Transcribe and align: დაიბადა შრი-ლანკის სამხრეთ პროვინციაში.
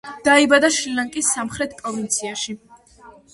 დაიბადა 0.27 0.71
შრი-ლანკის 0.77 1.29
სამხრეთ 1.35 1.77
პროვინციაში. 1.83 2.57